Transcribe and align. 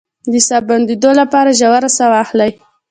د 0.31 0.33
ساه 0.47 0.61
د 0.63 0.67
بندیدو 0.69 1.11
لپاره 1.19 1.57
ژوره 1.59 1.89
ساه 1.97 2.09
واخلئ 2.11 2.51